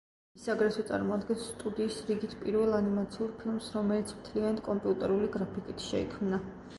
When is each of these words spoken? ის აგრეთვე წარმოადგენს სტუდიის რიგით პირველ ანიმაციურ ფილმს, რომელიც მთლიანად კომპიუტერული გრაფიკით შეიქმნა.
ის 0.37 0.45
აგრეთვე 0.51 0.83
წარმოადგენს 0.91 1.41
სტუდიის 1.49 1.97
რიგით 2.07 2.33
პირველ 2.45 2.77
ანიმაციურ 2.77 3.31
ფილმს, 3.41 3.67
რომელიც 3.75 4.15
მთლიანად 4.21 4.63
კომპიუტერული 4.69 5.29
გრაფიკით 5.37 5.85
შეიქმნა. 5.91 6.41